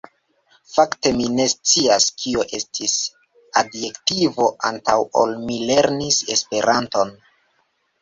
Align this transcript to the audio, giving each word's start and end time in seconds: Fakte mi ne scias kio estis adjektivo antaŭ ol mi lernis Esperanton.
Fakte 0.75 1.11
mi 1.19 1.27
ne 1.39 1.45
scias 1.53 2.07
kio 2.23 2.47
estis 2.61 2.97
adjektivo 3.63 4.51
antaŭ 4.73 4.99
ol 5.23 5.39
mi 5.47 5.63
lernis 5.71 6.23
Esperanton. 6.39 7.19